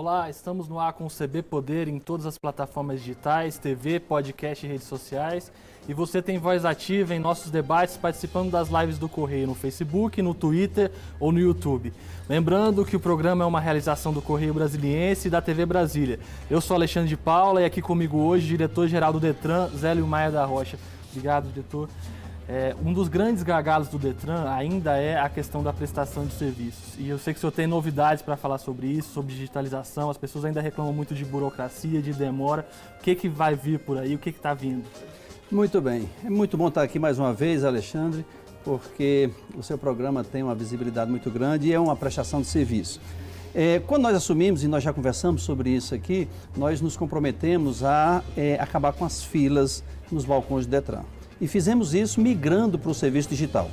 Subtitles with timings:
[0.00, 4.64] Olá, estamos no ar com o CB Poder em todas as plataformas digitais, TV, podcast
[4.64, 5.50] e redes sociais.
[5.88, 10.22] E você tem voz ativa em nossos debates participando das lives do Correio no Facebook,
[10.22, 11.92] no Twitter ou no YouTube.
[12.28, 16.20] Lembrando que o programa é uma realização do Correio Brasiliense e da TV Brasília.
[16.48, 20.44] Eu sou Alexandre de Paula e aqui comigo hoje diretor-geral do Detran, Zélio Maia da
[20.44, 20.78] Rocha.
[21.10, 21.88] Obrigado, diretor.
[22.50, 26.94] É, um dos grandes gargalos do Detran ainda é a questão da prestação de serviços.
[26.98, 30.08] E eu sei que o senhor tem novidades para falar sobre isso, sobre digitalização.
[30.08, 32.66] As pessoas ainda reclamam muito de burocracia, de demora.
[32.98, 34.14] O que, que vai vir por aí?
[34.14, 34.84] O que está vindo?
[35.52, 36.08] Muito bem.
[36.24, 38.24] É muito bom estar aqui mais uma vez, Alexandre,
[38.64, 42.98] porque o seu programa tem uma visibilidade muito grande e é uma prestação de serviço.
[43.54, 46.26] É, quando nós assumimos, e nós já conversamos sobre isso aqui,
[46.56, 51.02] nós nos comprometemos a é, acabar com as filas nos balcões do Detran
[51.40, 53.70] e fizemos isso migrando para o serviço digital.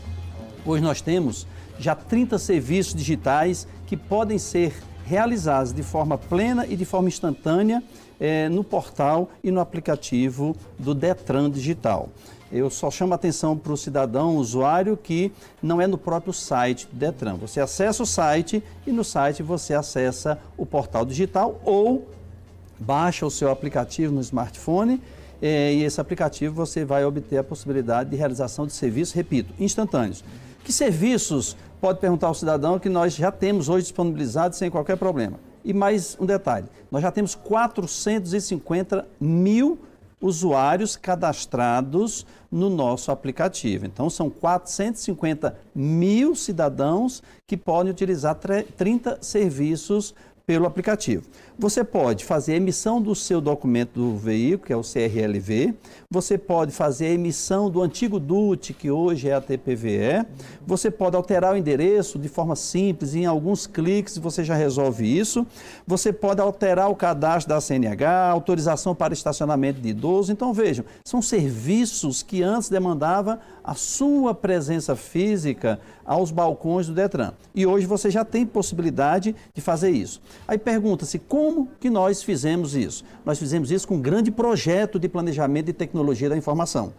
[0.65, 1.47] Hoje nós temos
[1.79, 4.73] já 30 serviços digitais que podem ser
[5.05, 7.84] realizados de forma plena e de forma instantânea
[8.20, 12.09] eh, no portal e no aplicativo do Detran Digital.
[12.51, 15.31] Eu só chamo a atenção para o cidadão, usuário, que
[15.62, 17.35] não é no próprio site do Detran.
[17.35, 22.07] Você acessa o site e no site você acessa o portal digital ou
[22.79, 28.09] baixa o seu aplicativo no smartphone é, e esse aplicativo você vai obter a possibilidade
[28.09, 30.23] de realização de serviços, repito, instantâneos.
[30.63, 35.39] Que serviços, pode perguntar ao cidadão, que nós já temos hoje disponibilizados sem qualquer problema.
[35.63, 39.79] E mais um detalhe, nós já temos 450 mil
[40.21, 43.85] usuários cadastrados no nosso aplicativo.
[43.85, 51.23] Então, são 450 mil cidadãos que podem utilizar 30 serviços pelo aplicativo.
[51.57, 55.73] Você pode fazer a emissão do seu documento do veículo, que é o CRLV.
[56.12, 60.25] Você pode fazer a emissão do antigo DUT, que hoje é a TPVE.
[60.67, 65.47] Você pode alterar o endereço de forma simples, em alguns cliques você já resolve isso.
[65.88, 70.34] Você pode alterar o cadastro da CNH, autorização para estacionamento de idoso.
[70.34, 77.34] Então, vejam, são serviços que antes demandava a sua presença física aos balcões do Detran.
[77.53, 80.22] E hoje você já tem possibilidade de fazer isso.
[80.47, 81.44] Aí pergunta-se como
[81.79, 83.03] que nós fizemos isso?
[83.25, 86.94] Nós fizemos isso com um grande projeto de planejamento de tecnologia da informação.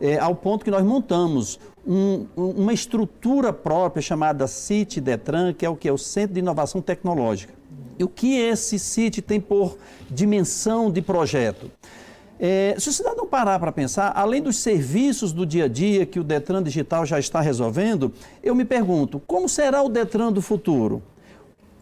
[0.00, 5.68] É, ao ponto que nós montamos um, uma estrutura própria chamada CIT Detran, que é
[5.68, 7.52] o que é o Centro de Inovação Tecnológica.
[7.98, 9.76] E o que esse CIT tem por
[10.10, 11.70] dimensão de projeto?
[12.42, 16.18] É, se o cidadão parar para pensar, além dos serviços do dia a dia que
[16.18, 18.10] o Detran Digital já está resolvendo,
[18.42, 21.02] eu me pergunto, como será o Detran do futuro?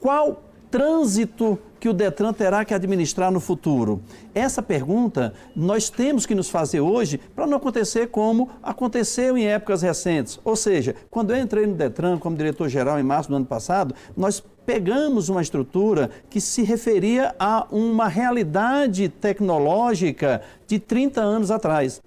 [0.00, 4.02] Qual trânsito que o Detran terá que administrar no futuro?
[4.34, 9.82] Essa pergunta nós temos que nos fazer hoje para não acontecer como aconteceu em épocas
[9.82, 10.40] recentes.
[10.44, 14.42] Ou seja, quando eu entrei no Detran como diretor-geral em março do ano passado, nós
[14.66, 22.02] pegamos uma estrutura que se referia a uma realidade tecnológica de 30 anos atrás.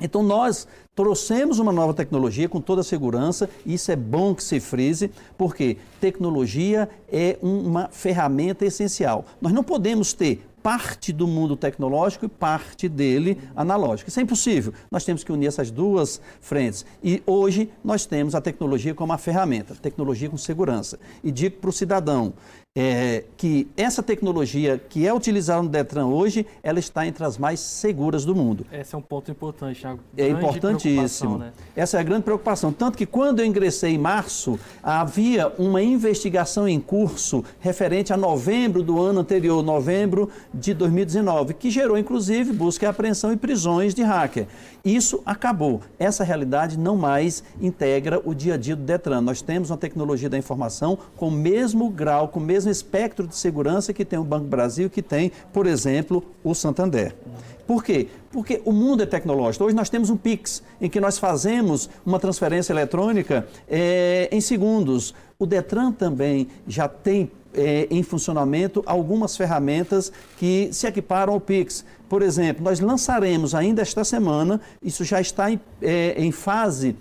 [0.00, 0.66] Então nós
[1.00, 5.10] trouxemos uma nova tecnologia com toda a segurança, e isso é bom que se frise,
[5.38, 9.24] porque tecnologia é uma ferramenta essencial.
[9.40, 14.10] Nós não podemos ter parte do mundo tecnológico e parte dele analógico.
[14.10, 14.74] Isso é impossível.
[14.90, 16.84] Nós temos que unir essas duas frentes.
[17.02, 20.98] E hoje nós temos a tecnologia como uma ferramenta, tecnologia com segurança.
[21.24, 22.34] E digo para o cidadão,
[22.76, 27.58] é, que essa tecnologia que é utilizada no Detran hoje, ela está entre as mais
[27.58, 28.64] seguras do mundo.
[28.70, 29.98] Esse é um ponto importante, Thiago.
[30.16, 31.36] É importantíssimo.
[31.38, 31.52] Né?
[31.74, 32.72] Essa é a grande preocupação.
[32.72, 38.84] Tanto que quando eu ingressei em março, havia uma investigação em curso referente a novembro
[38.84, 44.02] do ano anterior, novembro de 2019, que gerou inclusive busca e apreensão e prisões de
[44.04, 44.46] hacker.
[44.84, 45.80] Isso acabou.
[45.98, 49.20] Essa realidade não mais integra o dia a dia do Detran.
[49.20, 53.26] Nós temos uma tecnologia da informação com o mesmo grau, com o mesmo mesmo espectro
[53.26, 57.14] de segurança que tem o Banco Brasil, que tem, por exemplo, o Santander.
[57.66, 58.08] Por quê?
[58.30, 59.64] Porque o mundo é tecnológico.
[59.64, 65.14] Hoje nós temos um Pix, em que nós fazemos uma transferência eletrônica é, em segundos.
[65.38, 71.84] O Detran também já tem é, em funcionamento algumas ferramentas que se equiparam ao Pix.
[72.08, 76.96] Por exemplo, nós lançaremos ainda esta semana, isso já está em, é, em fase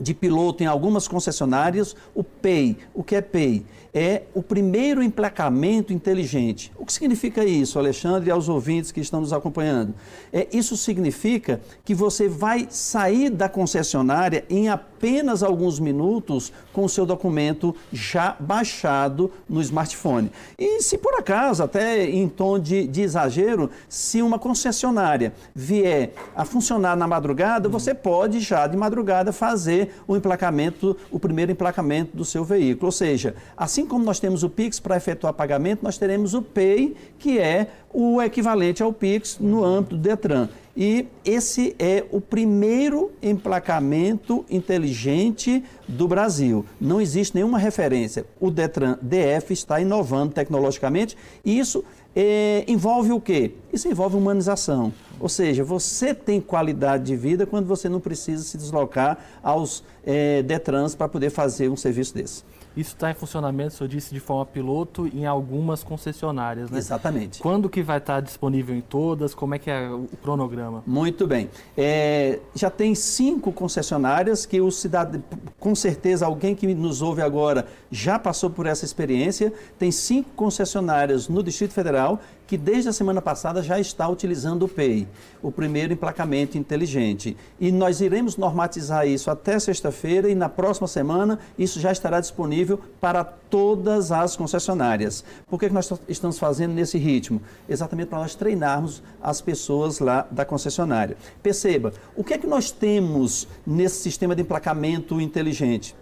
[0.00, 2.76] de piloto em algumas concessionárias, o PEI.
[2.94, 3.64] O que é PEI?
[3.98, 6.70] É o primeiro emplacamento inteligente.
[6.76, 9.94] O que significa isso, Alexandre, e aos ouvintes que estão nos acompanhando?
[10.30, 16.90] É, isso significa que você vai sair da concessionária em apenas alguns minutos com o
[16.90, 20.30] seu documento já baixado no smartphone.
[20.58, 26.44] E se por acaso, até em tom de, de exagero, se uma concessionária vier a
[26.44, 32.26] funcionar na madrugada, você pode já de madrugada fazer o emplacamento, o primeiro emplacamento do
[32.26, 32.88] seu veículo.
[32.88, 36.94] Ou seja, assim como nós temos o Pix para efetuar pagamento, nós teremos o Pay,
[37.18, 40.48] que é o equivalente ao Pix no âmbito do Detran.
[40.76, 46.66] E esse é o primeiro emplacamento inteligente do Brasil.
[46.78, 48.26] Não existe nenhuma referência.
[48.38, 51.82] O Detran DF está inovando tecnologicamente e isso
[52.14, 53.52] é, envolve o quê?
[53.72, 54.92] Isso envolve humanização.
[55.18, 60.42] Ou seja, você tem qualidade de vida quando você não precisa se deslocar aos é,
[60.42, 62.44] Detrans para poder fazer um serviço desse.
[62.76, 66.78] Isso está em funcionamento, o senhor disse, de forma piloto em algumas concessionárias, né?
[66.78, 67.40] Exatamente.
[67.40, 69.34] Quando que vai estar disponível em todas?
[69.34, 70.82] Como é que é o cronograma?
[70.86, 71.48] Muito bem.
[71.76, 75.22] É, já tem cinco concessionárias que o cidadão,
[75.58, 79.52] com certeza alguém que nos ouve agora já passou por essa experiência.
[79.78, 84.68] Tem cinco concessionárias no Distrito Federal que desde a semana passada já está utilizando o
[84.68, 85.08] PEI,
[85.42, 87.36] o primeiro emplacamento inteligente.
[87.58, 92.65] E nós iremos normatizar isso até sexta-feira e na próxima semana isso já estará disponível
[93.00, 95.24] para todas as concessionárias.
[95.48, 97.40] Por que, que nós estamos fazendo nesse ritmo?
[97.68, 101.16] Exatamente para nós treinarmos as pessoas lá da concessionária.
[101.42, 105.94] Perceba, o que é que nós temos nesse sistema de emplacamento inteligente?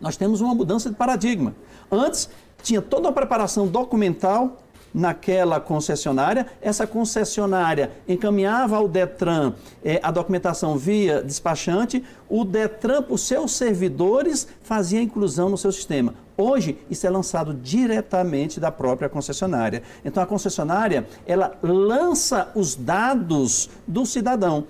[0.00, 1.54] Nós temos uma mudança de paradigma.
[1.90, 2.28] Antes,
[2.62, 4.56] tinha toda uma preparação documental
[4.96, 9.52] naquela concessionária, essa concessionária encaminhava ao Detran
[9.84, 15.70] eh, a documentação via despachante, o Detran, por seus servidores, fazia a inclusão no seu
[15.70, 16.14] sistema.
[16.34, 19.82] Hoje, isso é lançado diretamente da própria concessionária.
[20.02, 24.64] Então, a concessionária, ela lança os dados do cidadão.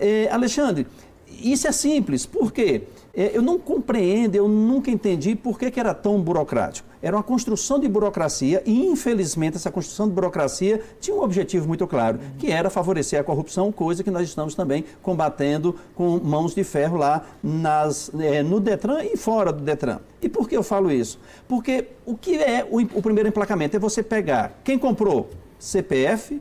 [0.00, 0.88] Eh, Alexandre,
[1.28, 2.82] isso é simples, por quê?
[2.82, 2.82] É,
[3.14, 6.88] eu não compreendo, eu nunca entendi por que, que era tão burocrático.
[7.00, 11.86] Era uma construção de burocracia e, infelizmente, essa construção de burocracia tinha um objetivo muito
[11.86, 16.64] claro, que era favorecer a corrupção, coisa que nós estamos também combatendo com mãos de
[16.64, 20.00] ferro lá nas, é, no Detran e fora do Detran.
[20.20, 21.20] E por que eu falo isso?
[21.46, 23.76] Porque o que é o, o primeiro emplacamento?
[23.76, 26.40] É você pegar quem comprou CPF,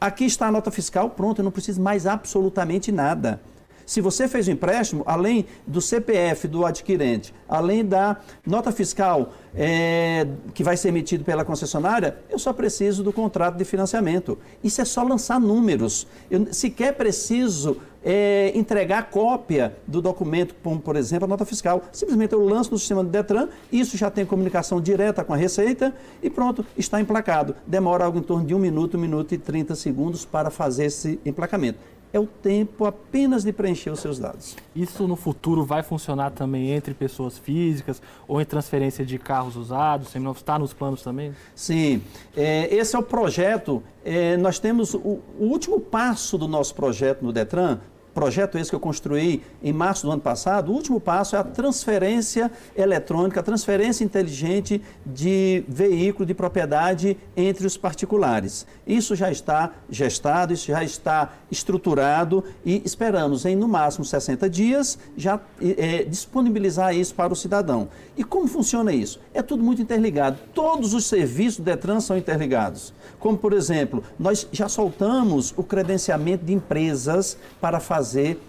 [0.00, 3.40] aqui está a nota fiscal, pronto, eu não preciso mais absolutamente nada.
[3.86, 10.26] Se você fez o empréstimo, além do CPF do adquirente, além da nota fiscal é,
[10.52, 14.36] que vai ser emitido pela concessionária, eu só preciso do contrato de financiamento.
[14.62, 16.08] Isso é só lançar números.
[16.28, 21.82] Eu sequer preciso é, entregar cópia do documento, como por exemplo a nota fiscal.
[21.92, 25.94] Simplesmente eu lanço no sistema do Detran, isso já tem comunicação direta com a Receita
[26.20, 27.54] e pronto, está emplacado.
[27.64, 31.20] Demora algo em torno de um minuto, um minuto e 30 segundos para fazer esse
[31.24, 31.78] emplacamento
[32.12, 34.56] é o tempo apenas de preencher os seus dados.
[34.74, 40.14] Isso no futuro vai funcionar também entre pessoas físicas ou em transferência de carros usados?
[40.14, 41.32] Está nos planos também?
[41.54, 42.02] Sim,
[42.36, 43.82] é, esse é o projeto.
[44.04, 47.80] É, nós temos o, o último passo do nosso projeto no Detran
[48.16, 51.44] projeto esse que eu construí em março do ano passado, o último passo é a
[51.44, 58.66] transferência eletrônica, a transferência inteligente de veículo de propriedade entre os particulares.
[58.86, 64.98] Isso já está gestado, isso já está estruturado e esperamos em no máximo 60 dias
[65.14, 67.86] já é, disponibilizar isso para o cidadão.
[68.16, 69.20] E como funciona isso?
[69.34, 70.38] É tudo muito interligado.
[70.54, 72.94] Todos os serviços do Detran são interligados.
[73.18, 78.05] Como, por exemplo, nós já soltamos o credenciamento de empresas para fazer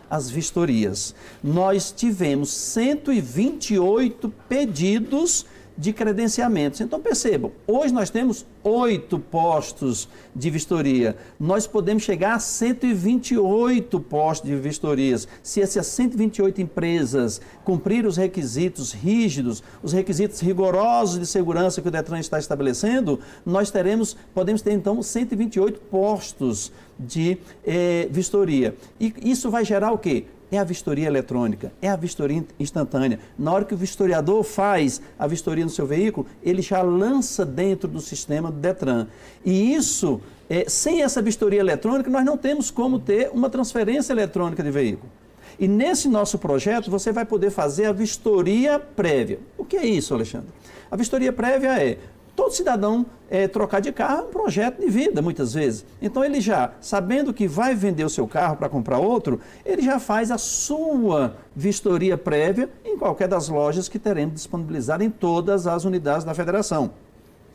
[0.10, 1.16] as vistorias.
[1.44, 5.46] Nós tivemos 128 pedidos
[5.78, 6.82] de credenciamentos.
[6.82, 11.16] Então percebam, hoje nós temos oito postos de vistoria.
[11.40, 15.28] Nós podemos chegar a 128 postos de vistorias.
[15.44, 21.92] Se essas 128 empresas cumprirem os requisitos rígidos, os requisitos rigorosos de segurança que o
[21.92, 28.76] Detran está estabelecendo, nós teremos, podemos ter então 128 postos de eh, vistoria.
[29.00, 30.26] E isso vai gerar o quê?
[30.52, 33.20] É a vistoria eletrônica, é a vistoria instantânea.
[33.38, 37.88] Na hora que o vistoriador faz a vistoria no seu veículo, ele já lança dentro
[37.88, 39.08] do sistema do Detran.
[39.44, 44.64] E isso, é, sem essa vistoria eletrônica, nós não temos como ter uma transferência eletrônica
[44.64, 45.12] de veículo.
[45.60, 49.40] E nesse nosso projeto, você vai poder fazer a vistoria prévia.
[49.58, 50.50] O que é isso, Alexandre?
[50.90, 51.98] A vistoria prévia é
[52.38, 55.84] Todo cidadão é, trocar de carro é um projeto de vida, muitas vezes.
[56.00, 60.00] Então, ele já, sabendo que vai vender o seu carro para comprar outro, ele já
[60.00, 65.84] faz a sua vistoria prévia em qualquer das lojas que teremos disponibilizado em todas as
[65.84, 66.92] unidades da federação.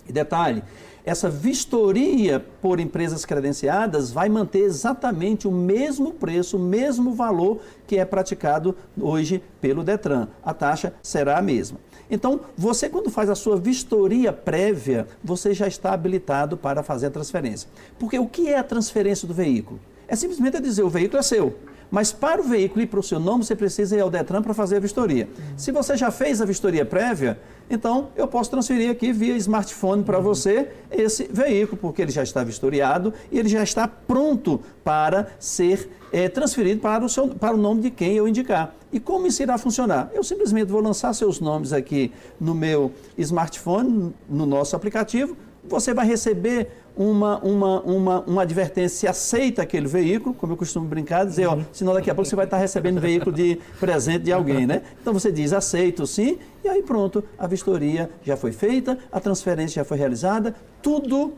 [0.08, 0.64] E detalhe,
[1.04, 7.98] essa vistoria por empresas credenciadas vai manter exatamente o mesmo preço, o mesmo valor que
[7.98, 10.28] é praticado hoje pelo Detran.
[10.44, 11.78] A taxa será a mesma.
[12.10, 17.10] Então, você quando faz a sua vistoria prévia, você já está habilitado para fazer a
[17.10, 17.68] transferência.
[17.98, 19.80] Porque o que é a transferência do veículo?
[20.06, 21.56] É simplesmente dizer o veículo é seu.
[21.92, 24.54] Mas para o veículo ir para o seu nome, você precisa ir ao Detran para
[24.54, 25.28] fazer a vistoria.
[25.28, 25.58] Uhum.
[25.58, 30.16] Se você já fez a vistoria prévia, então eu posso transferir aqui via smartphone para
[30.16, 30.24] uhum.
[30.24, 35.90] você esse veículo, porque ele já está vistoriado e ele já está pronto para ser
[36.10, 38.74] é, transferido para o, seu, para o nome de quem eu indicar.
[38.90, 40.10] E como isso irá funcionar?
[40.14, 45.36] Eu simplesmente vou lançar seus nomes aqui no meu smartphone, no nosso aplicativo.
[45.64, 50.86] Você vai receber uma, uma, uma, uma advertência se aceita aquele veículo, como eu costumo
[50.86, 54.32] brincar, dizer, ó, senão daqui a pouco você vai estar recebendo veículo de presente de
[54.32, 54.82] alguém, né?
[55.00, 59.80] Então você diz aceito sim, e aí pronto, a vistoria já foi feita, a transferência
[59.80, 61.32] já foi realizada, tudo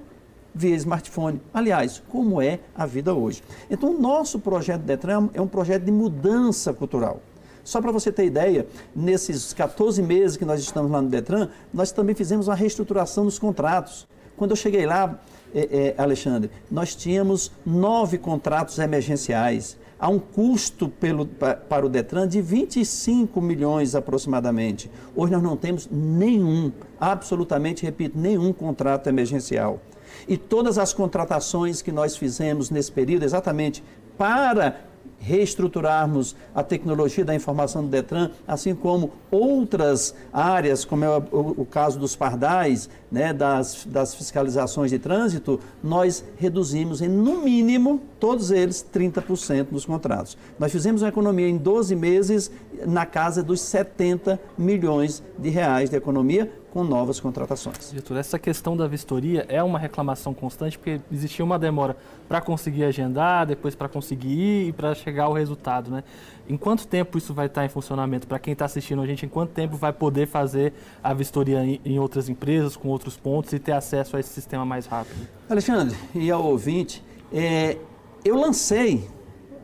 [0.54, 1.40] via smartphone.
[1.52, 3.42] Aliás, como é a vida hoje.
[3.70, 7.20] Então o nosso projeto Detran é um projeto de mudança cultural.
[7.64, 11.90] Só para você ter ideia, nesses 14 meses que nós estamos lá no Detran, nós
[11.90, 14.06] também fizemos uma reestruturação dos contratos.
[14.36, 15.20] Quando eu cheguei lá,
[15.54, 19.78] é, é, Alexandre, nós tínhamos nove contratos emergenciais.
[19.98, 24.90] Há um custo pelo, para o Detran de 25 milhões aproximadamente.
[25.14, 29.80] Hoje nós não temos nenhum, absolutamente, repito, nenhum contrato emergencial.
[30.26, 33.82] E todas as contratações que nós fizemos nesse período, exatamente
[34.18, 34.80] para
[35.18, 41.98] reestruturarmos a tecnologia da informação do Detran, assim como outras áreas, como é o, caso
[41.98, 48.84] dos pardais, né, das, das fiscalizações de trânsito, nós reduzimos em, no mínimo, todos eles,
[48.92, 50.36] 30% dos contratos.
[50.58, 52.50] Nós fizemos uma economia em 12 meses
[52.86, 57.90] na casa dos 70 milhões de reais de economia, com novas contratações.
[57.90, 61.96] Diretor, essa questão da vistoria é uma reclamação constante, porque existia uma demora
[62.28, 66.02] para conseguir agendar, depois para conseguir ir e para chegar ao resultado, né?
[66.48, 68.26] Em quanto tempo isso vai estar em funcionamento?
[68.26, 71.80] Para quem está assistindo a gente, em quanto tempo vai poder fazer a vistoria em,
[71.84, 75.28] em outras empresas, com outros pontos e ter acesso a esse sistema mais rápido?
[75.48, 77.78] Alexandre, e ao ouvinte, é,
[78.24, 79.08] eu lancei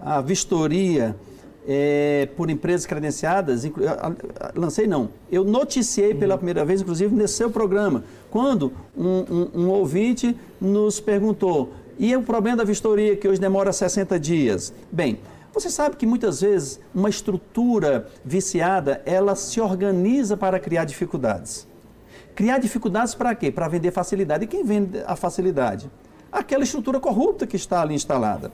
[0.00, 1.17] a vistoria
[1.72, 3.62] é, por empresas credenciadas,
[4.56, 9.68] lancei não, eu noticiei pela primeira vez, inclusive nesse seu programa, quando um, um, um
[9.68, 14.74] ouvinte nos perguntou, e o problema da vistoria que hoje demora 60 dias?
[14.90, 15.20] Bem,
[15.54, 21.68] você sabe que muitas vezes uma estrutura viciada, ela se organiza para criar dificuldades.
[22.34, 23.52] Criar dificuldades para quê?
[23.52, 24.42] Para vender facilidade.
[24.42, 25.88] E quem vende a facilidade?
[26.32, 28.50] Aquela estrutura corrupta que está ali instalada.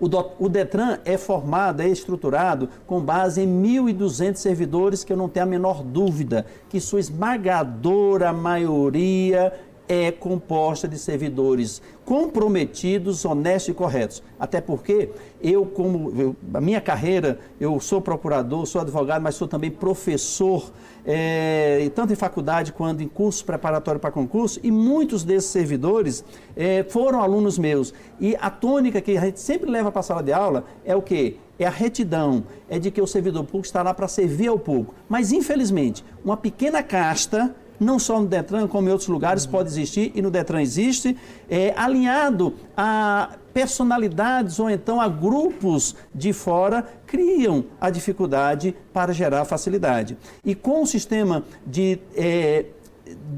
[0.00, 5.44] O, Detran é formado, é estruturado com base em 1.200 servidores que eu não tenho
[5.44, 9.52] a menor dúvida que sua esmagadora maioria
[9.90, 14.22] é composta de servidores comprometidos, honestos e corretos.
[14.38, 15.10] Até porque
[15.42, 20.70] eu, como eu, a minha carreira, eu sou procurador, sou advogado, mas sou também professor,
[21.04, 26.24] é, tanto em faculdade quanto em cursos preparatórios para concurso, e muitos desses servidores
[26.56, 27.92] é, foram alunos meus.
[28.20, 31.02] E a tônica que a gente sempre leva para a sala de aula é o
[31.02, 31.34] quê?
[31.58, 34.94] É a retidão, é de que o servidor público está lá para servir ao público.
[35.08, 39.50] Mas, infelizmente, uma pequena casta não só no Detran, como em outros lugares uhum.
[39.50, 41.16] pode existir, e no Detran existe,
[41.48, 49.44] é, alinhado a personalidades ou então a grupos de fora, criam a dificuldade para gerar
[49.44, 50.16] facilidade.
[50.44, 51.98] E com o sistema de.
[52.14, 52.66] É,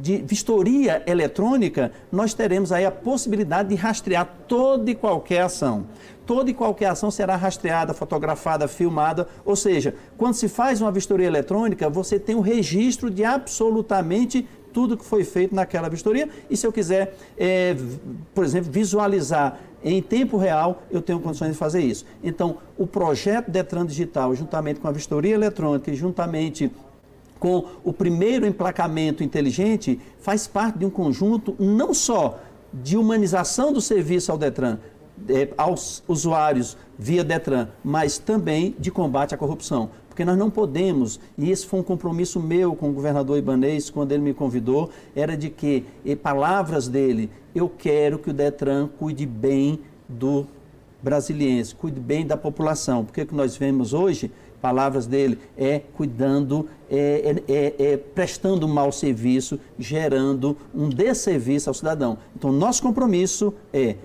[0.02, 5.86] de vistoria eletrônica, nós teremos aí a possibilidade de rastrear toda e qualquer ação
[6.32, 9.28] toda e qualquer ação será rastreada, fotografada, filmada.
[9.44, 14.96] Ou seja, quando se faz uma vistoria eletrônica, você tem um registro de absolutamente tudo
[14.96, 16.26] que foi feito naquela vistoria.
[16.48, 17.76] E se eu quiser, é,
[18.34, 22.06] por exemplo, visualizar em tempo real, eu tenho condições de fazer isso.
[22.24, 26.72] Então, o projeto Detran Digital, juntamente com a vistoria eletrônica e juntamente
[27.38, 32.38] com o primeiro emplacamento inteligente, faz parte de um conjunto não só
[32.72, 34.78] de humanização do serviço ao Detran,
[35.28, 39.90] é, aos usuários via Detran, mas também de combate à corrupção.
[40.08, 44.12] Porque nós não podemos, e esse foi um compromisso meu com o governador Ibanês, quando
[44.12, 45.84] ele me convidou, era de que,
[46.22, 50.46] palavras dele, eu quero que o Detran cuide bem do
[51.02, 53.04] brasiliense, cuide bem da população.
[53.04, 58.66] Porque o que nós vemos hoje, palavras dele, é cuidando, é, é, é, é prestando
[58.66, 62.18] um mau serviço, gerando um desserviço ao cidadão.
[62.36, 63.96] Então, nosso compromisso é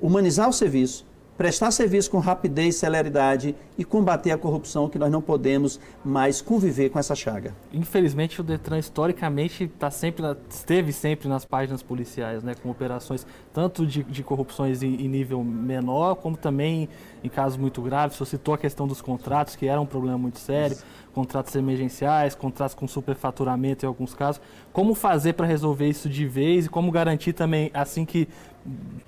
[0.00, 5.20] humanizar o serviço, prestar serviço com rapidez, celeridade e combater a corrupção, que nós não
[5.20, 7.54] podemos mais conviver com essa chaga.
[7.72, 13.86] Infelizmente, o Detran historicamente tá sempre, esteve sempre nas páginas policiais, né, com operações tanto
[13.86, 16.88] de, de corrupções em, em, nível menor, como também
[17.22, 18.16] em casos muito graves.
[18.16, 20.76] Você citou a questão dos contratos, que era um problema muito sério,
[21.14, 24.40] contratos emergenciais, contratos com superfaturamento em alguns casos.
[24.72, 28.28] Como fazer para resolver isso de vez e como garantir também, assim que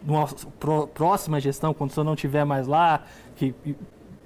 [0.05, 0.27] numa
[0.95, 3.05] próxima gestão, quando o senhor não estiver mais lá,
[3.37, 3.55] que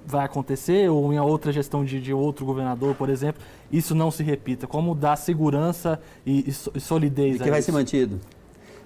[0.05, 4.23] vai acontecer, ou em outra gestão de, de, outro governador, por exemplo, isso não se
[4.23, 4.67] repita?
[4.67, 7.37] Como dar segurança e, e solidez?
[7.37, 8.19] E que vai ser mantido.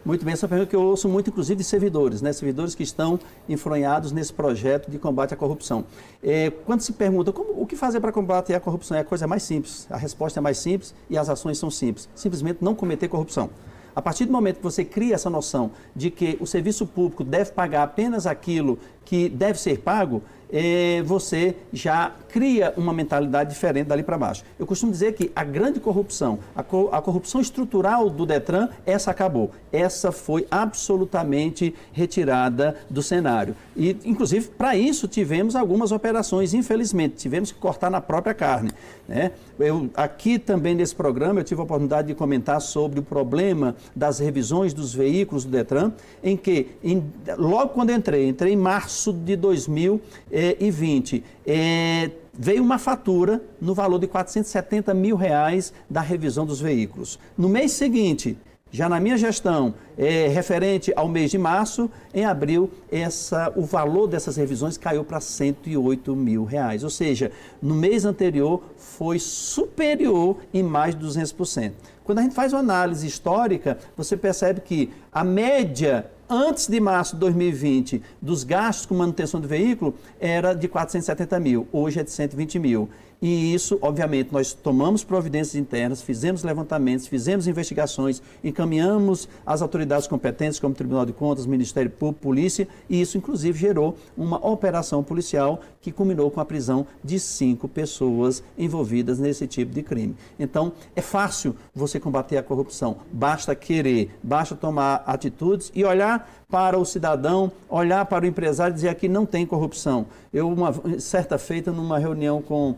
[0.05, 2.31] Muito bem, essa pergunta que eu ouço muito, inclusive, de servidores, né?
[2.31, 5.83] servidores que estão enfronhados nesse projeto de combate à corrupção.
[6.23, 9.27] É, quando se pergunta como, o que fazer para combater a corrupção, é a coisa
[9.27, 9.85] mais simples.
[9.89, 12.07] A resposta é mais simples e as ações são simples.
[12.15, 13.49] Simplesmente não cometer corrupção.
[13.97, 17.51] A partir do momento que você cria essa noção de que o serviço público deve
[17.51, 18.77] pagar apenas aquilo
[19.07, 20.21] que deve ser pago,
[20.51, 24.43] eh, você já cria uma mentalidade diferente dali para baixo.
[24.59, 29.11] Eu costumo dizer que a grande corrupção, a, co a corrupção estrutural do Detran, essa
[29.11, 29.51] acabou.
[29.71, 33.55] Essa foi absolutamente retirada do cenário.
[33.75, 38.71] E, inclusive, para isso tivemos algumas operações, infelizmente, tivemos que cortar na própria carne.
[39.07, 39.31] Né?
[39.59, 44.19] Eu, aqui também nesse programa eu tive a oportunidade de comentar sobre o problema das
[44.19, 45.91] revisões dos veículos do Detran,
[46.23, 47.03] em que, em,
[47.37, 54.07] logo quando entrei, entrei em março de 2020, é, veio uma fatura no valor de
[54.07, 57.19] 470 mil reais da revisão dos veículos.
[57.37, 58.37] No mês seguinte,
[58.69, 64.07] já na minha gestão, é, referente ao mês de março, em abril, essa, o valor
[64.07, 66.83] dessas revisões caiu para 108 mil reais.
[66.83, 71.71] Ou seja, no mês anterior foi superior em mais de 200%.
[72.07, 77.15] Quando a gente faz uma análise histórica, você percebe que a média antes de março
[77.15, 82.11] de 2020 dos gastos com manutenção do veículo era de 470 mil, hoje é de
[82.11, 82.89] 120 mil.
[83.19, 90.59] E isso, obviamente, nós tomamos providências internas, fizemos levantamentos, fizemos investigações, encaminhamos às autoridades competentes,
[90.59, 95.91] como Tribunal de Contas, Ministério Público, Polícia, e isso, inclusive, gerou uma operação policial que
[95.91, 100.15] culminou com a prisão de cinco pessoas envolvidas nesse tipo de crime.
[100.37, 106.77] Então, é fácil você combater a corrupção, basta querer, basta tomar atitudes e olhar para
[106.77, 110.05] o cidadão, olhar para o empresário e dizer aqui não tem corrupção.
[110.33, 112.75] Eu, uma certa feita, numa reunião com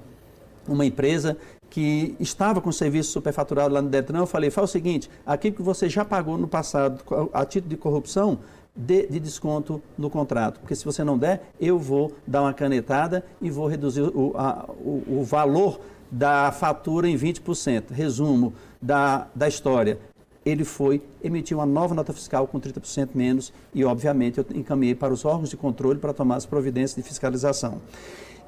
[0.68, 1.38] uma empresa
[1.70, 5.62] que estava com serviço superfaturado lá no Detran, eu falei, faz o seguinte, aquilo que
[5.62, 8.40] você já pagou no passado a título de corrupção,
[8.76, 10.60] de, de, desconto no contrato.
[10.60, 14.66] Porque se você não der, eu vou dar uma canetada e vou reduzir o, a,
[14.80, 17.92] o, o valor da fatura em 20%.
[17.92, 20.00] Resumo da, da história.
[20.46, 25.14] Ele foi emitir uma nova nota fiscal com 30% menos e, obviamente, eu encaminhei para
[25.14, 27.82] os órgãos de controle para tomar as providências de fiscalização.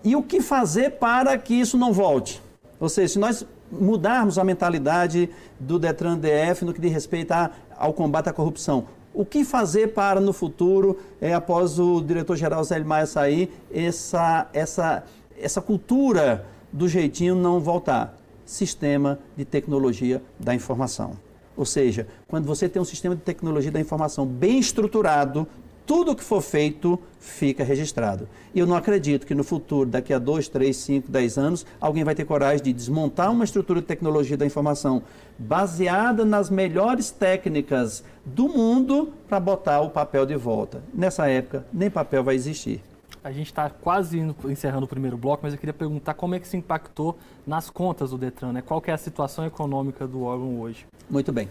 [0.04, 2.42] E o que fazer para que isso não volte?
[2.80, 7.34] Ou seja, se nós mudarmos a mentalidade do Detran DF no que diz respeito
[7.78, 12.80] ao combate à corrupção, o que fazer para no futuro, é, após o diretor-geral Zé
[12.80, 15.04] Maia sair, essa, essa,
[15.38, 18.18] essa cultura do jeitinho não voltar?
[18.52, 21.14] Sistema de tecnologia da informação.
[21.56, 25.48] Ou seja, quando você tem um sistema de tecnologia da informação bem estruturado,
[25.86, 28.28] tudo que for feito fica registrado.
[28.54, 32.04] E eu não acredito que no futuro, daqui a 2, 3, 5, 10 anos, alguém
[32.04, 35.02] vai ter coragem de desmontar uma estrutura de tecnologia da informação
[35.40, 40.84] baseada nas melhores técnicas do mundo para botar o papel de volta.
[40.94, 42.84] Nessa época, nem papel vai existir.
[43.24, 46.48] A gente está quase encerrando o primeiro bloco, mas eu queria perguntar como é que
[46.48, 48.64] se impactou nas contas do Detran, né?
[48.64, 50.88] Qual é a situação econômica do órgão hoje?
[51.08, 51.48] Muito bem.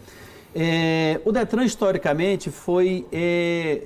[0.52, 3.82] É, o Detran, historicamente, foi é,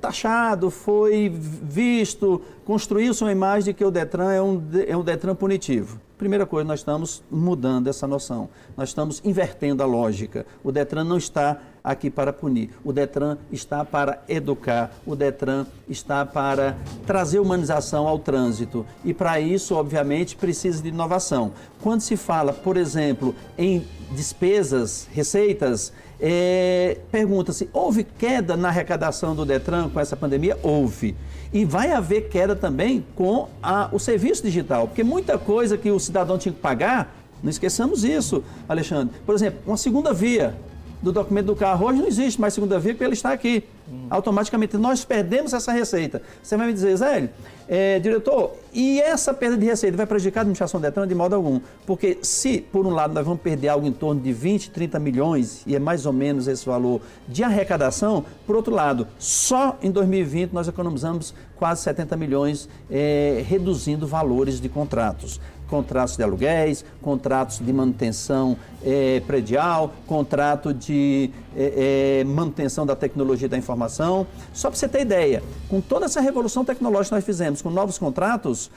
[0.00, 5.34] taxado, foi visto, construiu-se uma imagem de que o Detran é um, é um Detran
[5.34, 6.00] punitivo.
[6.16, 8.48] Primeira coisa, nós estamos mudando essa noção.
[8.76, 10.46] Nós estamos invertendo a lógica.
[10.64, 12.70] O Detran não está aqui para punir.
[12.84, 14.92] O Detran está para educar.
[15.06, 18.84] O Detran está para trazer humanização ao trânsito.
[19.04, 21.52] E para isso, obviamente, precisa de inovação.
[21.80, 29.44] Quando se fala, por exemplo, em despesas, receitas, é, Pergunta-se: houve queda na arrecadação do
[29.44, 30.58] Detran com essa pandemia?
[30.62, 31.14] Houve.
[31.52, 35.98] E vai haver queda também com a, o serviço digital, porque muita coisa que o
[35.98, 39.14] cidadão tinha que pagar, não esqueçamos isso, Alexandre.
[39.24, 40.54] Por exemplo, uma segunda via.
[41.02, 41.86] Do documento do carro.
[41.86, 43.64] Hoje não existe mais segunda via porque ele está aqui.
[43.90, 44.06] Hum.
[44.10, 46.20] Automaticamente nós perdemos essa receita.
[46.42, 47.30] Você vai me dizer, Zé,
[47.68, 51.60] é, diretor, e essa perda de receita vai prejudicar a administração Detran de modo algum?
[51.86, 55.62] Porque se, por um lado, nós vamos perder algo em torno de 20, 30 milhões,
[55.66, 60.52] e é mais ou menos esse valor de arrecadação, por outro lado, só em 2020
[60.52, 67.72] nós economizamos quase 70 milhões, é, reduzindo valores de contratos contratos de aluguéis, contratos de
[67.72, 74.26] manutenção é, predial, contrato de é, é, manutenção da tecnologia da informação.
[74.52, 77.98] Só para você ter ideia, com toda essa revolução tecnológica que nós fizemos, com novos
[77.98, 78.70] contratos,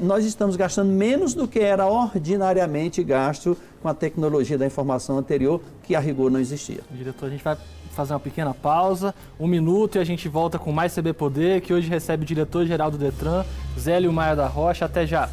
[0.00, 5.60] nós estamos gastando menos do que era ordinariamente gasto com a tecnologia da informação anterior,
[5.82, 6.80] que a rigor não existia.
[6.90, 7.56] Diretor, a gente vai
[7.98, 11.74] fazer uma pequena pausa, um minuto e a gente volta com mais CB Poder, que
[11.74, 13.44] hoje recebe o diretor-geral do Detran,
[13.78, 14.84] Zélio Maia da Rocha.
[14.84, 15.28] Até já!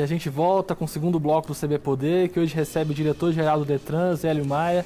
[0.00, 2.94] E a gente volta com o segundo bloco do CB Poder, que hoje recebe o
[2.94, 4.82] diretor-geral do Detran, Zélio Maia.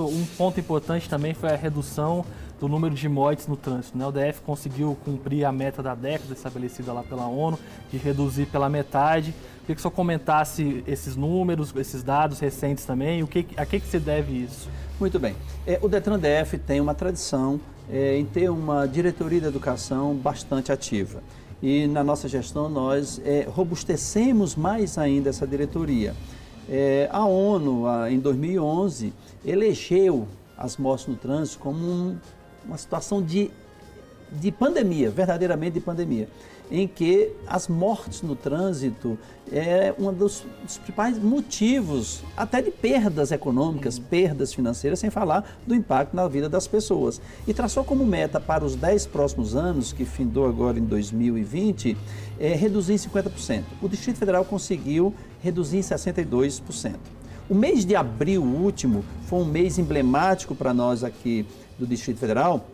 [0.00, 2.24] Um ponto importante também foi a redução
[2.58, 3.96] do número de mortes no trânsito.
[3.96, 4.04] Né?
[4.04, 7.56] O DF conseguiu cumprir a meta da década estabelecida lá pela ONU,
[7.88, 9.32] de reduzir pela metade.
[9.60, 13.78] Queria que o senhor comentasse esses números, esses dados recentes também, o que, a que,
[13.78, 14.68] que se deve isso?
[14.98, 15.36] Muito bem.
[15.68, 20.72] É, o Detran DF tem uma tradição é, em ter uma diretoria de educação bastante
[20.72, 21.22] ativa
[21.62, 26.14] e na nossa gestão nós é, robustecemos mais ainda essa diretoria.
[26.68, 29.12] É, a ONU, a, em 2011,
[29.44, 32.16] elegeu as mortes no trânsito como um,
[32.64, 33.50] uma situação de,
[34.32, 36.28] de pandemia, verdadeiramente de pandemia
[36.70, 39.18] em que as mortes no trânsito
[39.50, 44.04] é um dos, dos principais motivos, até de perdas econômicas, uhum.
[44.04, 47.20] perdas financeiras, sem falar do impacto na vida das pessoas.
[47.46, 51.96] E traçou como meta para os 10 próximos anos, que findou agora em 2020,
[52.38, 53.64] é, reduzir em 50%.
[53.80, 56.96] O Distrito Federal conseguiu reduzir em 62%.
[57.48, 61.46] O mês de abril último foi um mês emblemático para nós aqui
[61.78, 62.68] do Distrito Federal,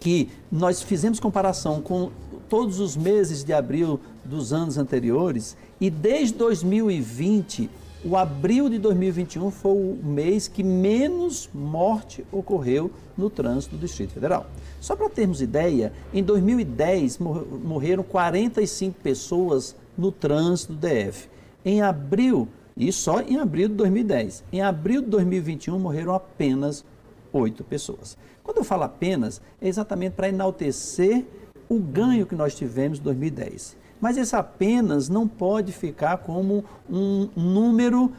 [0.00, 2.10] que nós fizemos comparação com
[2.48, 7.68] todos os meses de abril dos anos anteriores e desde 2020,
[8.04, 14.12] o abril de 2021 foi o mês que menos morte ocorreu no trânsito do Distrito
[14.12, 14.46] Federal.
[14.80, 21.28] Só para termos ideia, em 2010 morreram 45 pessoas no trânsito do DF.
[21.64, 26.84] Em abril, e só em abril de 2010, em abril de 2021 morreram apenas
[27.32, 28.16] 8 pessoas.
[28.44, 31.24] Quando eu falo apenas, é exatamente para enaltecer
[31.68, 33.76] o ganho que nós tivemos em 2010.
[34.00, 38.12] Mas esse apenas não pode ficar como um número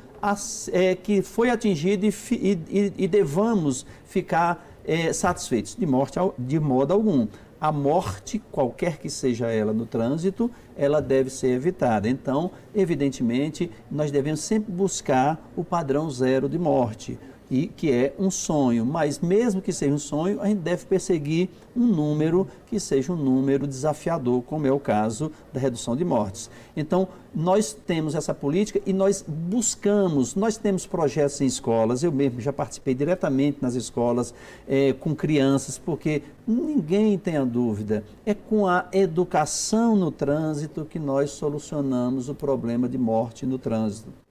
[0.71, 6.93] é, que foi atingido e, e, e devamos ficar é, satisfeitos, de, morte, de modo
[6.93, 7.27] algum.
[7.60, 12.07] A morte, qualquer que seja ela no trânsito, ela deve ser evitada.
[12.07, 17.17] Então, evidentemente, nós devemos sempre buscar o padrão zero de morte
[17.49, 21.49] e que é um sonho, mas mesmo que seja um sonho, a gente deve perseguir
[21.75, 26.49] um número que seja um número desafiador, como é o caso da redução de mortes.
[26.75, 32.41] Então, nós temos essa política e nós buscamos, nós temos projetos em escolas, eu mesmo
[32.41, 34.33] já participei diretamente nas escolas
[34.67, 40.99] é, com crianças, porque ninguém tem a dúvida, é com a educação no trânsito que
[40.99, 44.27] nós solucionamos o problema de morte no trânsito.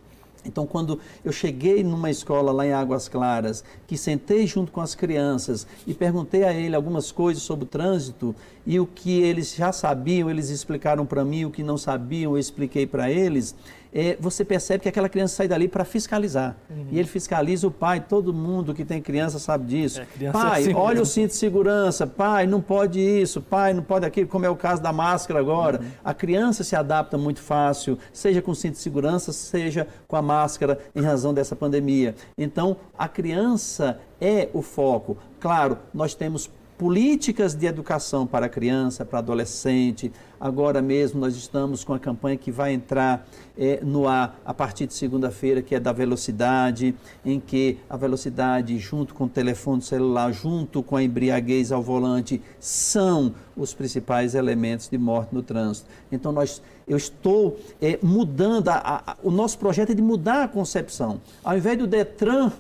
[0.46, 4.94] Então, quando eu cheguei numa escola lá em Águas Claras, que sentei junto com as
[4.94, 9.72] crianças e perguntei a ele algumas coisas sobre o trânsito e o que eles já
[9.72, 13.54] sabiam, eles explicaram para mim, o que não sabiam, eu expliquei para eles,
[13.98, 16.54] é, você percebe que aquela criança sai dali para fiscalizar.
[16.68, 16.88] Uhum.
[16.90, 20.02] E ele fiscaliza o pai, todo mundo que tem criança sabe disso.
[20.20, 23.82] É, pai, é assim olha o cinto de segurança, pai, não pode isso, pai, não
[23.82, 25.80] pode aquilo, como é o caso da máscara agora.
[25.80, 25.88] Uhum.
[26.04, 30.78] A criança se adapta muito fácil, seja com cinto de segurança, seja com a máscara,
[30.94, 32.14] em razão dessa pandemia.
[32.36, 35.16] Então, a criança é o foco.
[35.40, 40.12] Claro, nós temos políticas de educação para criança, para adolescente.
[40.38, 44.86] Agora mesmo nós estamos com a campanha que vai entrar é, no ar a partir
[44.86, 50.30] de segunda-feira, que é da velocidade, em que a velocidade, junto com o telefone celular,
[50.32, 55.88] junto com a embriaguez ao volante, são os principais elementos de morte no trânsito.
[56.12, 60.48] Então nós, eu estou é, mudando, a, a, o nosso projeto é de mudar a
[60.48, 61.20] concepção.
[61.42, 62.52] Ao invés do Detran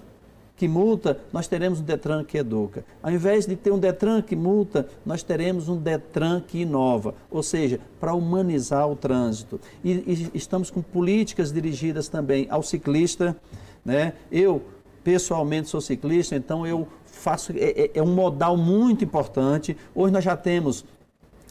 [0.56, 2.84] que multa, nós teremos um Detran que educa.
[3.02, 7.42] Ao invés de ter um Detran que multa, nós teremos um Detran que inova, ou
[7.42, 9.60] seja, para humanizar o trânsito.
[9.84, 13.36] E, e, estamos com políticas dirigidas também ao ciclista.
[13.84, 14.14] Né?
[14.32, 14.62] Eu,
[15.04, 19.76] pessoalmente, sou ciclista, então eu faço, é, é um modal muito importante.
[19.94, 20.86] Hoje nós já temos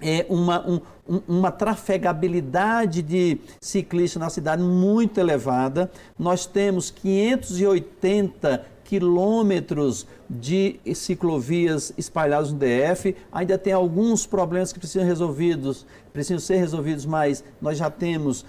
[0.02, 0.82] é, uma, um,
[1.28, 5.92] uma trafegabilidade de ciclistas na cidade muito elevada.
[6.18, 13.16] Nós temos 580 quilômetros de ciclovias espalhadas no DF.
[13.32, 18.46] Ainda tem alguns problemas que precisam resolvidos, precisam ser resolvidos, mas nós já temos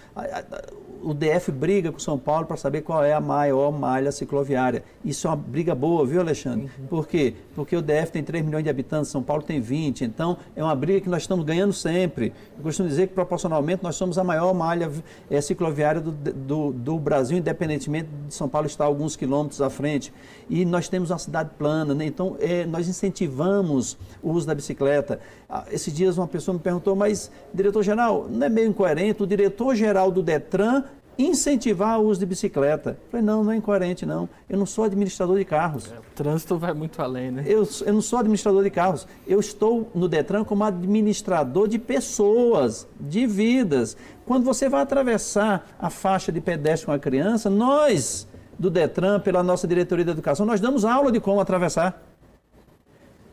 [1.07, 4.83] o DF briga com São Paulo para saber qual é a maior malha cicloviária.
[5.05, 6.69] Isso é uma briga boa, viu, Alexandre?
[6.81, 6.87] Uhum.
[6.89, 7.35] Por quê?
[7.55, 10.03] Porque o DF tem 3 milhões de habitantes, São Paulo tem 20.
[10.03, 12.33] Então, é uma briga que nós estamos ganhando sempre.
[12.57, 14.91] Eu costumo dizer que, proporcionalmente, nós somos a maior malha
[15.31, 20.13] é, cicloviária do, do, do Brasil, independentemente de São Paulo estar alguns quilômetros à frente.
[20.51, 22.05] E nós temos uma cidade plana, né?
[22.05, 25.21] então é, nós incentivamos o uso da bicicleta.
[25.49, 30.11] Ah, esses dias uma pessoa me perguntou, mas, diretor-geral, não é meio incoerente o diretor-geral
[30.11, 30.83] do DETRAN
[31.19, 32.91] incentivar o uso de bicicleta.
[32.91, 34.29] Eu falei, não, não é incoerente, não.
[34.49, 35.91] Eu não sou administrador de carros.
[35.91, 37.45] É, o trânsito vai muito além, né?
[37.47, 39.07] Eu, eu não sou administrador de carros.
[39.27, 43.97] Eu estou no Detran como administrador de pessoas, de vidas.
[44.27, 49.43] Quando você vai atravessar a faixa de pedestre com a criança, nós, do Detran, pela
[49.43, 52.03] nossa diretoria de educação, nós damos aula de como atravessar.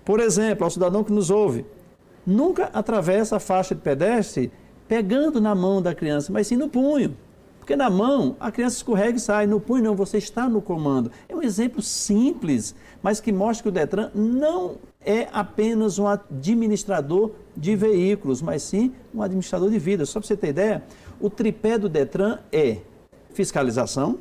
[0.05, 1.65] Por exemplo, ao cidadão que nos ouve,
[2.25, 4.51] nunca atravessa a faixa de pedestre
[4.87, 7.15] pegando na mão da criança, mas sim no punho.
[7.63, 11.09] Porque na mão a criança escorrega e sai, no punho não, você está no comando.
[11.29, 17.31] É um exemplo simples, mas que mostra que o Detran não é apenas um administrador
[17.55, 20.09] de veículos, mas sim um administrador de vidas.
[20.09, 20.83] Só para você ter ideia,
[21.21, 22.79] o tripé do Detran é
[23.33, 24.19] fiscalização,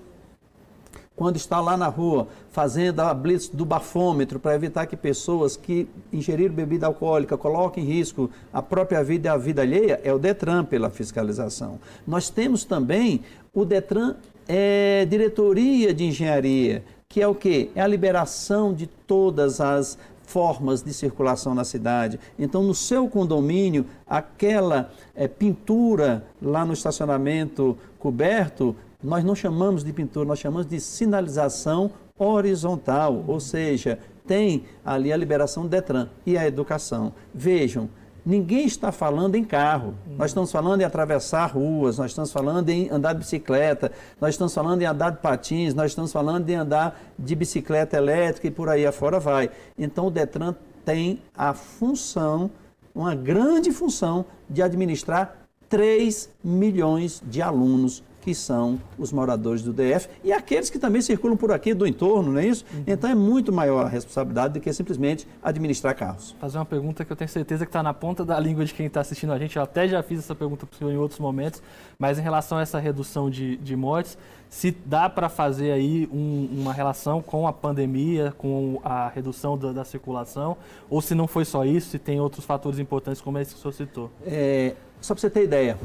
[1.22, 5.86] quando está lá na rua fazendo a blitz do bafômetro para evitar que pessoas que
[6.12, 10.18] ingeriram bebida alcoólica coloquem em risco a própria vida e a vida alheia, é o
[10.18, 11.78] Detran pela fiscalização.
[12.04, 13.20] Nós temos também
[13.54, 14.16] o Detran
[14.48, 17.70] é, Diretoria de Engenharia, que é o quê?
[17.76, 22.18] É a liberação de todas as formas de circulação na cidade.
[22.36, 29.92] Então, no seu condomínio, aquela é, pintura lá no estacionamento coberto nós não chamamos de
[29.92, 36.38] pintura, nós chamamos de sinalização horizontal, ou seja, tem ali a liberação do Detran e
[36.38, 37.12] a educação.
[37.34, 37.88] Vejam,
[38.24, 42.88] ninguém está falando em carro, nós estamos falando em atravessar ruas, nós estamos falando em
[42.90, 47.00] andar de bicicleta, nós estamos falando em andar de patins, nós estamos falando em andar
[47.18, 49.50] de bicicleta elétrica e por aí afora vai.
[49.76, 52.50] Então o Detran tem a função,
[52.94, 60.08] uma grande função, de administrar 3 milhões de alunos que são os moradores do DF
[60.22, 62.64] e aqueles que também circulam por aqui do entorno, não é isso?
[62.72, 62.84] Uhum.
[62.86, 66.34] Então é muito maior a responsabilidade do que simplesmente administrar carros.
[66.40, 68.86] Fazer uma pergunta que eu tenho certeza que está na ponta da língua de quem
[68.86, 69.56] está assistindo a gente.
[69.56, 71.60] Eu até já fiz essa pergunta para o senhor em outros momentos,
[71.98, 74.16] mas em relação a essa redução de, de mortes,
[74.48, 79.72] se dá para fazer aí um, uma relação com a pandemia, com a redução da,
[79.72, 80.56] da, circulação,
[80.88, 83.62] ou se não foi só isso, se tem outros fatores importantes como esse que o
[83.62, 84.10] senhor citou?
[84.24, 85.78] É, só para você ter ideia,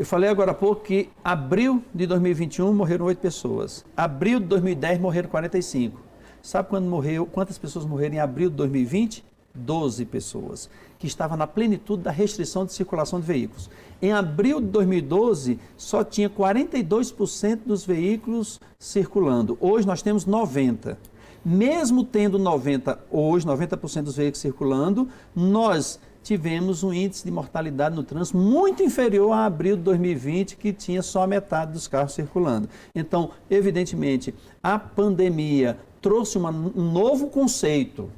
[0.00, 3.84] eu falei agora há pouco que abril de 2021 morreram oito pessoas.
[3.94, 6.00] Abril de 2010 morreram 45.
[6.40, 9.22] Sabe quando morreu, quantas pessoas morreram em abril de 2020?
[9.54, 13.68] 12 pessoas, que estava na plenitude da restrição de circulação de veículos.
[14.00, 19.58] Em abril de 2012, só tinha 42% dos veículos circulando.
[19.60, 20.96] Hoje nós temos 90.
[21.44, 28.02] Mesmo tendo 90 hoje, 90% dos veículos circulando, nós tivemos um índice de mortalidade no
[28.02, 32.68] trânsito muito inferior a abril de 2020, que tinha só metade dos carros circulando.
[32.94, 38.10] Então, evidentemente, a pandemia trouxe uma, um novo conceito.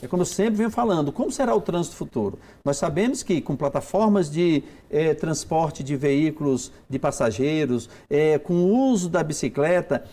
[0.00, 2.36] É como eu sempre venho falando, como será o trânsito futuro?
[2.64, 8.90] Nós sabemos que com plataformas de eh, transporte de veículos de passageiros, eh, com o
[8.90, 10.04] uso da bicicleta,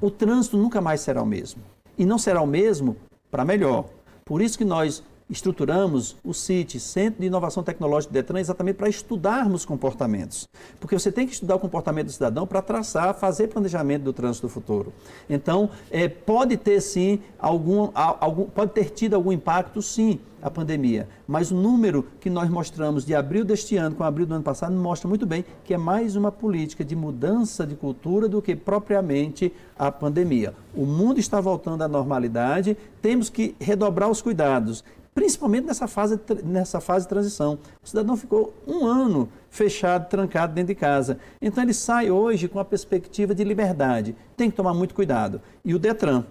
[0.00, 1.60] o trânsito nunca mais será o mesmo.
[1.98, 2.96] E não será o mesmo
[3.32, 3.86] para melhor.
[4.24, 8.88] Por isso que nós estruturamos o CIT, Centro de Inovação Tecnológica do Detran, exatamente para
[8.88, 10.46] estudarmos comportamentos.
[10.78, 14.46] Porque você tem que estudar o comportamento do cidadão para traçar, fazer planejamento do trânsito
[14.46, 14.92] do futuro.
[15.30, 21.08] Então, é, pode ter sim algum, algum, pode ter tido algum impacto, sim, a pandemia.
[21.26, 24.74] Mas o número que nós mostramos de abril deste ano com abril do ano passado
[24.74, 29.52] mostra muito bem que é mais uma política de mudança de cultura do que propriamente
[29.78, 30.52] a pandemia.
[30.74, 36.80] O mundo está voltando à normalidade, temos que redobrar os cuidados principalmente nessa fase, nessa
[36.80, 37.58] fase de transição.
[37.82, 41.18] O cidadão ficou um ano fechado, trancado dentro de casa.
[41.40, 44.16] Então ele sai hoje com a perspectiva de liberdade.
[44.36, 45.40] Tem que tomar muito cuidado.
[45.64, 46.24] E o Detran,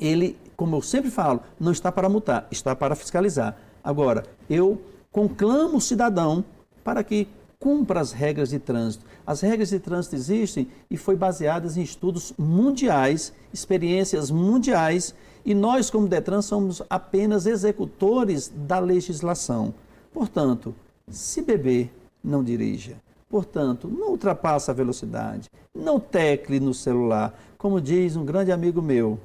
[0.00, 3.56] ele, como eu sempre falo, não está para multar, está para fiscalizar.
[3.84, 4.80] Agora, eu
[5.12, 6.44] conclamo o cidadão
[6.82, 9.04] para que cumpra as regras de trânsito.
[9.26, 15.14] As regras de trânsito existem e foi baseadas em estudos mundiais, experiências mundiais,
[15.46, 19.72] e nós, como Detran, somos apenas executores da legislação.
[20.12, 20.74] Portanto,
[21.08, 22.96] se beber, não dirija.
[23.30, 27.32] Portanto, não ultrapasse a velocidade, não tecle no celular.
[27.56, 29.20] Como diz um grande amigo meu,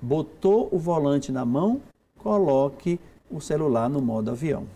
[0.00, 1.82] botou o volante na mão,
[2.16, 2.98] coloque
[3.30, 4.66] o celular no modo avião.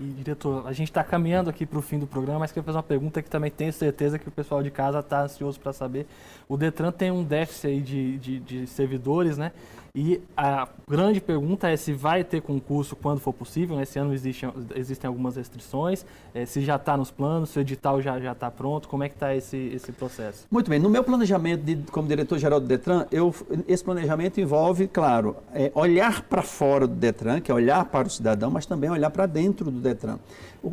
[0.00, 2.78] E, diretor, a gente está caminhando aqui para o fim do programa, mas queria fazer
[2.78, 6.06] uma pergunta que também tenho certeza que o pessoal de casa está ansioso para saber.
[6.48, 9.52] O Detran tem um déficit aí de, de, de, servidores, né?
[9.94, 13.76] E a grande pergunta é se vai ter concurso quando for possível.
[13.76, 13.82] Né?
[13.82, 16.04] Esse ano existe, existem algumas restrições.
[16.32, 19.16] É, se já está nos planos, se o edital já está pronto, como é que
[19.16, 20.46] está esse, esse processo?
[20.50, 20.78] Muito bem.
[20.78, 23.34] No meu planejamento de, como diretor-geral do Detran, eu,
[23.66, 28.10] esse planejamento envolve, claro, é, olhar para fora do Detran, que é olhar para o
[28.10, 30.18] cidadão, mas também olhar para dentro do Detran.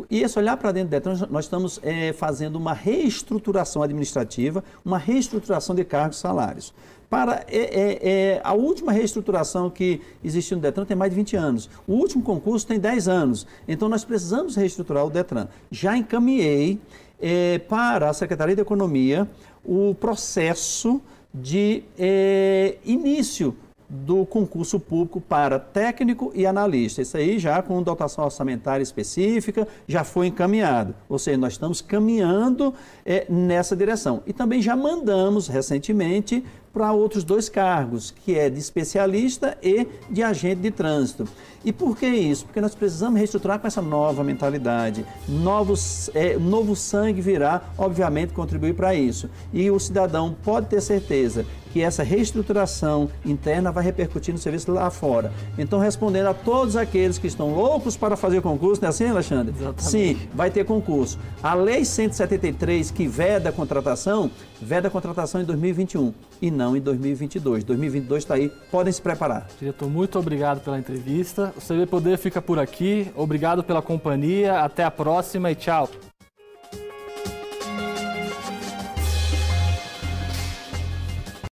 [0.09, 4.97] E esse olhar para dentro do Detran, nós estamos é, fazendo uma reestruturação administrativa, uma
[4.97, 6.73] reestruturação de cargos e salários.
[7.09, 11.35] Para é, é, é, a última reestruturação que existiu no Detran tem mais de 20
[11.37, 11.69] anos.
[11.87, 13.47] O último concurso tem 10 anos.
[13.67, 15.47] Então nós precisamos reestruturar o Detran.
[15.71, 16.79] Já encaminhei
[17.21, 19.27] é, para a Secretaria de Economia
[19.63, 21.01] o processo
[21.33, 23.55] de é, início
[23.89, 27.01] do concurso público para técnico e analista.
[27.01, 30.93] Isso aí já com dotação orçamentária específica, já foi encaminhado.
[31.07, 32.73] Ou seja, nós estamos caminhando
[33.05, 34.21] é, nessa direção.
[34.25, 36.43] E também já mandamos recentemente
[36.77, 41.27] para outros dois cargos, que é de especialista e de agente de trânsito.
[41.65, 42.45] E por que isso?
[42.45, 45.03] Porque nós precisamos reestruturar com essa nova mentalidade.
[45.27, 49.27] Novos, é, novo sangue virá, obviamente, contribuir para isso.
[49.51, 54.89] E o cidadão pode ter certeza que essa reestruturação interna vai repercutir no serviço lá
[54.89, 55.31] fora.
[55.57, 59.53] Então, respondendo a todos aqueles que estão loucos para fazer concurso, não é assim, Alexandre?
[59.57, 59.83] Exatamente.
[59.83, 61.17] Sim, vai ter concurso.
[61.41, 64.29] A Lei 173, que veda a contratação,
[64.61, 67.63] veda a contratação em 2021 e não em 2022.
[67.63, 69.47] 2022 está aí, podem se preparar.
[69.59, 71.53] Diretor, muito obrigado pela entrevista.
[71.55, 73.07] O CB Poder fica por aqui.
[73.15, 74.61] Obrigado pela companhia.
[74.61, 75.89] Até a próxima e tchau.